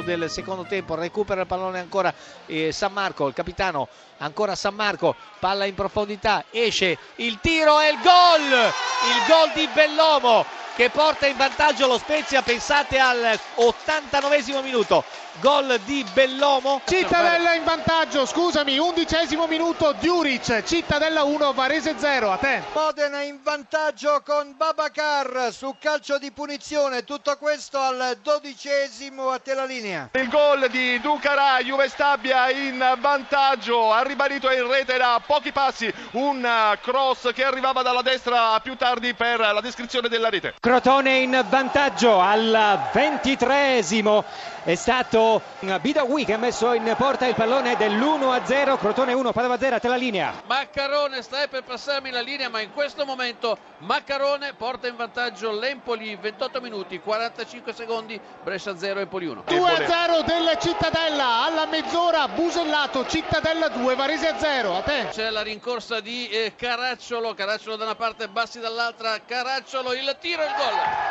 [0.00, 2.12] all'inizio del secondo tempo, recupera il pallone ancora
[2.46, 3.88] eh, San Marco, il capitano
[4.18, 9.68] ancora San Marco, palla in profondità, esce il tiro e il gol, il gol di
[9.72, 10.44] Bellomo
[10.74, 15.04] che porta in vantaggio lo Spezia, pensate al 89 minuto,
[15.40, 16.80] gol di Bellomo.
[16.84, 22.62] Cittadella in vantaggio, scusami, undicesimo minuto, Diuric, Cittadella 1, Varese 0, a te.
[22.72, 29.54] Modena in vantaggio con Babacar su calcio di punizione, tutto questo al dodicesimo a te
[29.54, 30.08] la linea.
[30.12, 35.92] Il gol di Ducarà, Juve Stabia in vantaggio, ha ribadito in rete da pochi passi
[36.12, 40.54] un cross che arrivava dalla destra più tardi per la descrizione della rete.
[40.70, 44.22] Crotone in vantaggio al ventitreesimo.
[44.62, 45.40] È stato
[45.80, 49.88] Bidawi che ha messo in porta il pallone dell'1-0 Crotone 1 Padova 0 a te
[49.88, 50.34] la linea.
[50.46, 56.14] Maccarone stai per passarmi la linea ma in questo momento Maccarone porta in vantaggio l'Empoli
[56.14, 63.68] 28 minuti 45 secondi Brescia 0 Empoli 1 2-0 del Cittadella alla mezz'ora Busellato Cittadella
[63.68, 65.08] 2 Varese 0 a te.
[65.10, 70.42] C'è la rincorsa di eh, Caracciolo Caracciolo da una parte Bassi dall'altra Caracciolo il tiro
[70.50, 71.10] il gol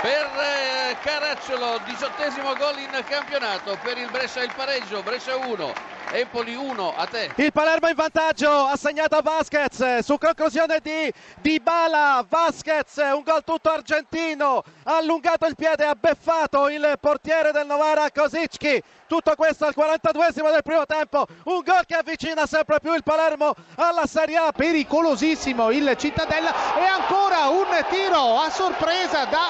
[0.00, 5.72] per eh, Caracciolo, diciottesimo gol in campionato, per il Brescia il pareggio, Brescia 1,
[6.12, 7.32] Empoli 1, a te.
[7.34, 13.70] Il Palermo in vantaggio, assegnato a Vasquez, su conclusione di Dybala, Vasquez, un gol tutto
[13.70, 19.74] argentino, ha allungato il piede, ha beffato il portiere del Novara Kosicki, tutto questo al
[19.74, 24.52] 42esimo del primo tempo, un gol che avvicina sempre più il Palermo alla Serie A.
[24.52, 26.76] Pericolosissimo il Cittadella.
[26.76, 29.48] E ancora un tiro a sorpresa da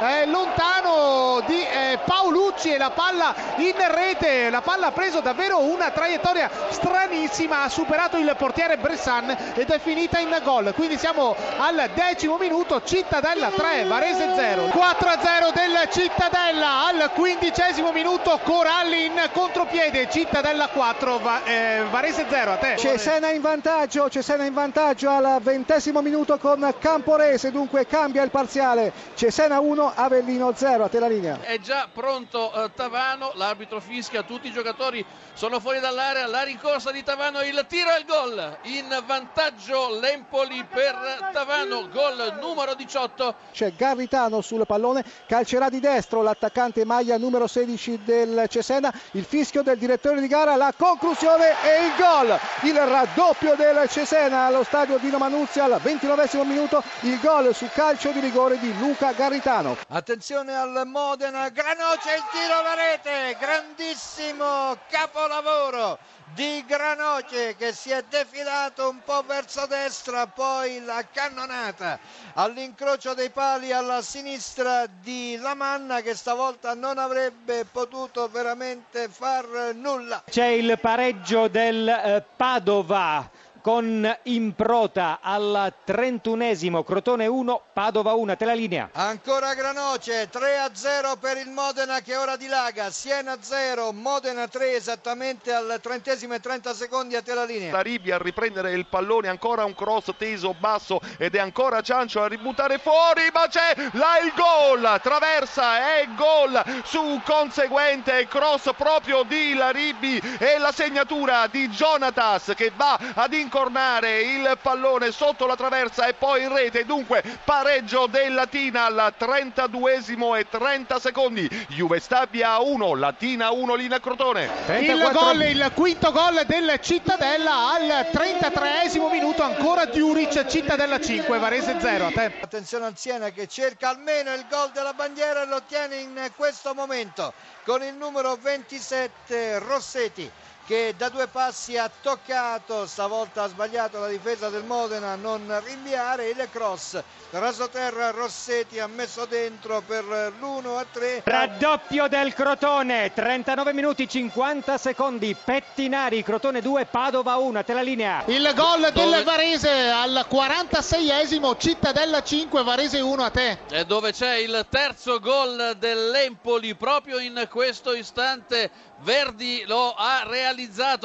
[0.00, 5.20] eh, eh, lontano di eh, Paolucci e la palla in rete, la palla ha preso
[5.20, 10.96] davvero una traiettoria stranissima, ha superato il portiere Bressan ed è finita in gol, quindi
[10.96, 16.86] siamo al decimo minuto, Cittadella 3, Varese 0, 4-0 del Cittadella.
[16.86, 18.40] Al quindicesimo minuto,
[18.86, 22.76] Coralli in contropiede, Cittadella 4, Va- eh, Varese 0, a te.
[22.76, 28.92] Cesena in vantaggio, Cesena in vantaggio al ventesimo minuto con Camporese, dunque cambia il parziale.
[29.14, 31.40] Cesena 1, Avellino 0, a te la linea.
[31.40, 36.92] È già pronto eh, Tavano, l'arbitro fischia, tutti i giocatori sono fuori dall'area, la rincorsa
[36.92, 38.58] di Tavano, il tiro e il gol.
[38.62, 43.34] In vantaggio l'Empoli per Tavano, gol numero 18.
[43.52, 48.74] C'è Garritano sul pallone, calcerà di destro l'attaccante maglia numero 16 del Cesena,
[49.12, 52.38] il fischio del direttore di gara, la conclusione e il gol.
[52.62, 58.10] Il raddoppio del Cesena allo stadio Dino Manuzzi al 29 minuto, il gol su calcio
[58.10, 59.76] di rigore di Luca Garritano.
[59.88, 65.98] Attenzione al Modena, Granoce il tiro alla rete, grandissimo capolavoro
[66.34, 71.98] di Granoce che si è defilato un po' verso destra, poi la cannonata
[72.34, 80.24] all'incrocio dei pali alla sinistra di Lamanna che stavolta non avrebbe potuto veramente far nulla.
[80.28, 83.30] c'è il pareggio del eh, Padova
[83.66, 90.58] con Improta al 31esimo Crotone 1 Padova 1 a te la linea Ancora Granoce, 3
[90.58, 96.34] a 0 per il Modena che ora dilaga, Siena 0, Modena 3 esattamente al trentesimo
[96.34, 97.72] e 30 secondi a te la linea.
[97.72, 102.28] Taribi a riprendere il pallone, ancora un cross teso basso ed è ancora Ciancio a
[102.28, 109.54] ributtare fuori, ma c'è là il gol, traversa e gol su conseguente cross proprio di
[109.54, 116.06] Laribi e la segnatura di Jonatas che va ad incornare il pallone sotto la traversa
[116.06, 122.58] e poi in rete, dunque pareggio del Latina al 32esimo e 30 secondi, Juve Stabia
[122.58, 124.50] 1, Latina 1, Lina Crotone.
[124.80, 131.76] Il gol, il quinto gol del Cittadella al 33esimo minuto, ancora Diuric, Cittadella 5, Varese
[131.80, 132.32] 0, a te.
[132.42, 136.74] Attenzione al Siena che cerca almeno il gol della bandiera e lo ottiene in questo
[136.74, 137.32] momento
[137.64, 140.30] con il numero 27 Rossetti
[140.66, 145.60] che da due passi ha toccato, stavolta ha sbagliato la difesa del Modena a non
[145.64, 147.00] rinviare il cross.
[147.30, 151.22] Rasoterra Rossetti ha messo dentro per l'1 a 3.
[151.24, 157.82] raddoppio del Crotone 39 minuti 50 secondi Pettinari Crotone 2 Padova 1 a te la
[157.82, 163.58] linea Il gol del Dove- Varese al 46esimo, Cittadella 5, Varese 1, a te.
[163.70, 168.70] E dove c'è il terzo gol dell'Empoli proprio in questo istante.
[169.00, 170.54] Verdi lo ha realizzato,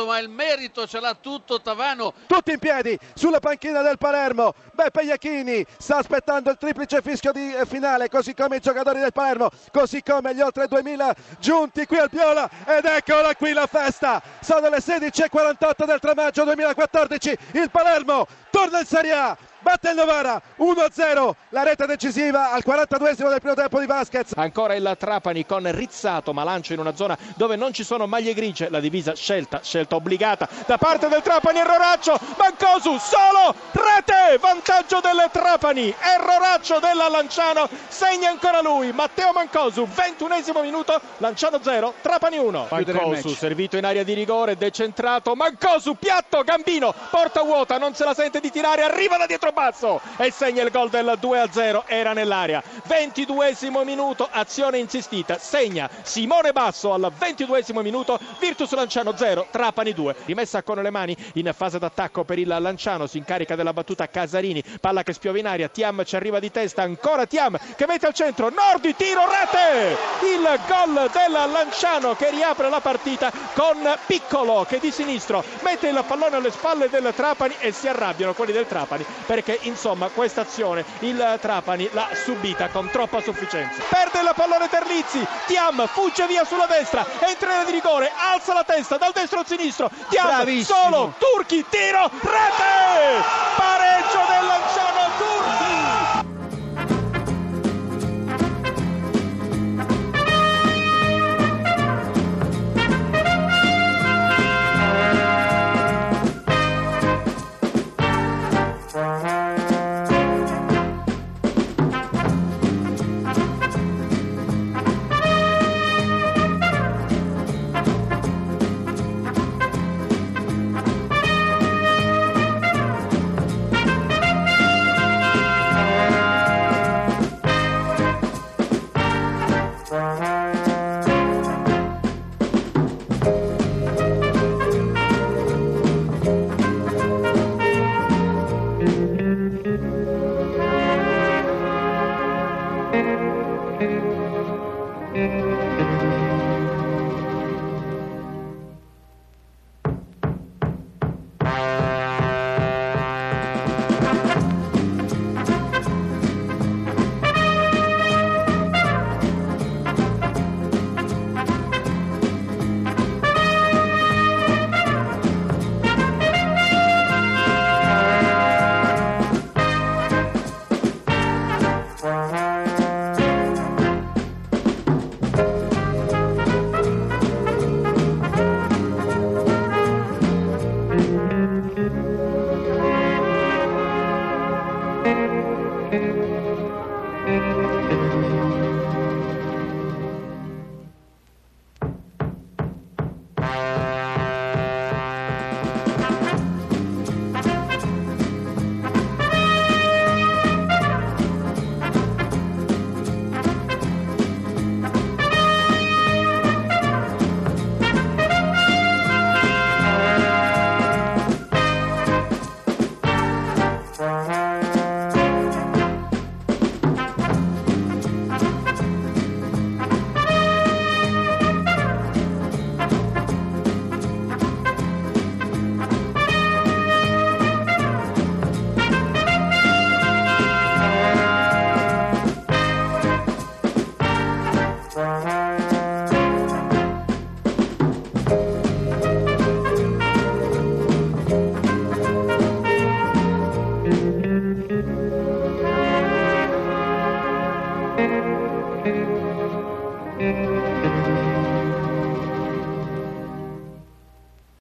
[0.05, 2.13] ma il merito ce l'ha tutto Tavano.
[2.27, 4.53] Tutti in piedi sulla panchina del Palermo.
[4.73, 9.11] Beppe Iachini sta aspettando il triplice fischio di eh, finale, così come i giocatori del
[9.11, 12.49] Palermo, così come gli oltre 2000 giunti qui al Piola.
[12.65, 14.21] Ed eccola qui la festa.
[14.39, 17.37] Sono le 16.48 del 3 maggio 2014.
[17.53, 19.37] Il Palermo torna in Serie A.
[19.61, 24.73] batte il Novara 1-0 la rete decisiva al 42esimo del primo tempo di Vasquez ancora
[24.75, 28.69] il Trapani con Rizzato ma lancia in una zona dove non ci sono maglie grigie.
[28.69, 35.29] La divisa scelta scelta obbligata da parte del Trapani erroraccio Mancosu solo rete vantaggio del
[35.31, 42.67] Trapani erroraccio della Lanciano segna ancora lui Matteo Mancosu 21esimo minuto Lanciano 0 Trapani 1
[42.69, 48.13] Mancosu servito in area di rigore decentrato Mancosu piatto Gambino porta vuota non se la
[48.13, 52.63] sente di tirare arriva da dietro basso e segna il gol del 2-0 era nell'area.
[52.87, 60.15] 22esimo minuto azione insistita segna Simone Basso al 22esimo minuto Virtus Lanciano 0 Trapani 2
[60.25, 64.63] rimessa con le mani in fase d'attacco per il Lanciano si incarica della battuta Casarini
[64.79, 68.13] palla che spiova in aria Tiam ci arriva di testa ancora Tiam che mette al
[68.13, 69.97] centro Nordi tiro rete!
[70.25, 76.03] Il gol del Lanciano che riapre la partita con Piccolo che di sinistro mette il
[76.07, 80.85] pallone alle spalle del Trapani e si arrabbiano quelli del Trapani perché insomma questa azione
[80.99, 86.67] il Trapani l'ha subita con troppa sufficienza perde il pallone Terlizzi Tiam fugge via sulla
[86.67, 90.77] destra entra di rigore alza la testa dal destro al sinistro Tiam Bravissimo.
[90.79, 93.80] solo Turchi tiro rete